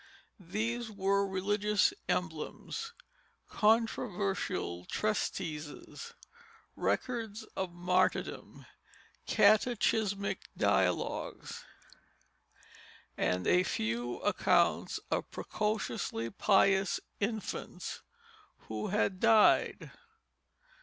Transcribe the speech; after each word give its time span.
These 0.49 0.89
were 0.89 1.27
religious 1.27 1.93
emblems, 2.09 2.93
controversial 3.47 4.83
treatises, 4.85 6.15
records 6.75 7.43
of 7.55 7.71
martyrdoms, 7.71 8.65
catechismic 9.27 10.39
dialogues, 10.57 11.63
and 13.15 13.45
a 13.45 13.61
few 13.61 14.17
accounts 14.21 14.99
of 15.11 15.29
precociously 15.29 16.31
pious 16.31 16.99
infants 17.19 18.01
who 18.69 18.87
had 18.87 19.19
died. 19.19 19.91